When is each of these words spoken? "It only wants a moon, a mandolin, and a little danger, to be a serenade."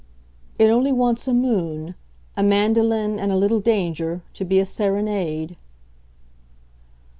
"It 0.57 0.71
only 0.71 0.91
wants 0.91 1.27
a 1.27 1.31
moon, 1.35 1.93
a 2.35 2.41
mandolin, 2.41 3.19
and 3.19 3.31
a 3.31 3.35
little 3.37 3.59
danger, 3.59 4.23
to 4.33 4.43
be 4.43 4.57
a 4.59 4.65
serenade." 4.65 5.57